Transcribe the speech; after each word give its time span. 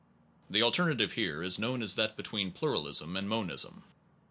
The 0.49 0.63
alternative 0.63 1.11
here 1.11 1.43
is 1.43 1.59
known 1.59 1.83
as 1.83 1.93
that 1.93 2.17
be 2.17 2.23
tween 2.23 2.49
pluralism 2.51 3.15
and 3.15 3.29
monism. 3.29 3.83